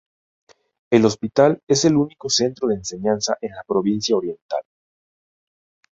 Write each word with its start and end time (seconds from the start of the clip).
El 0.91 1.05
hospital 1.05 1.61
es 1.67 1.85
el 1.85 1.95
único 1.95 2.27
centro 2.27 2.67
de 2.67 2.73
enseñanza 2.73 3.37
en 3.39 3.51
la 3.53 3.63
Provincia 3.63 4.15
Oriental. 4.15 4.63